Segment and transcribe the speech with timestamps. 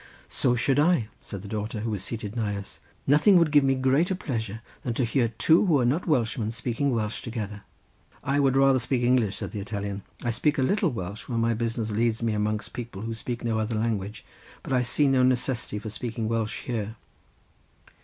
[0.27, 3.75] "So should I," said the daughter, who was seated nigh us; "nothing would give me
[3.75, 7.61] greater pleasure than to hear two who are not Welshmen speaking Welsh together."
[8.23, 11.53] "I would rather speak English," said the Italian; "I speak a little Welsh, when my
[11.53, 14.25] business leads me amongst people who speak no other language;
[14.63, 16.95] but I see no necessity for speaking Welsh here."